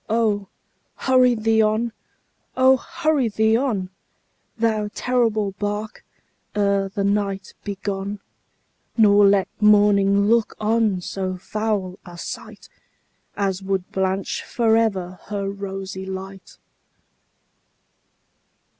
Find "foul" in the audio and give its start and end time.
11.37-11.99